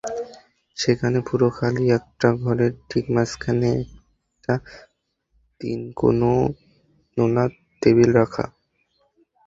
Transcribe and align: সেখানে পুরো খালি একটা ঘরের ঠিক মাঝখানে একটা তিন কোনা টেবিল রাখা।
সেখানে 0.77 1.17
পুরো 1.27 1.47
খালি 1.57 1.83
একটা 1.97 2.27
ঘরের 2.43 2.73
ঠিক 2.89 3.05
মাঝখানে 3.15 3.69
একটা 3.81 4.53
তিন 5.61 5.79
কোনা 5.99 7.43
টেবিল 7.81 8.09
রাখা। 8.19 8.45